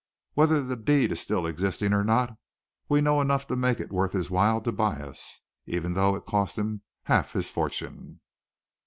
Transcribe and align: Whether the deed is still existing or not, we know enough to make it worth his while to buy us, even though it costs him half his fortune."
Whether 0.33 0.63
the 0.63 0.75
deed 0.75 1.11
is 1.11 1.21
still 1.21 1.45
existing 1.45 1.93
or 1.93 2.03
not, 2.03 2.35
we 2.89 3.01
know 3.01 3.21
enough 3.21 3.45
to 3.45 3.55
make 3.55 3.79
it 3.79 3.91
worth 3.91 4.13
his 4.13 4.31
while 4.31 4.59
to 4.61 4.71
buy 4.71 4.95
us, 4.95 5.41
even 5.67 5.93
though 5.93 6.15
it 6.15 6.25
costs 6.25 6.57
him 6.57 6.81
half 7.03 7.33
his 7.33 7.51
fortune." 7.51 8.19